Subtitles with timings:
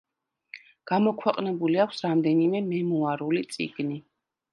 [0.91, 4.01] გამოქვეყნებული აქვს რამდენიმე მემუარული წიგნი.